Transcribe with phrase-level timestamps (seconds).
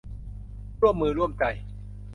[0.81, 1.43] ร่วมมือร่วมใจ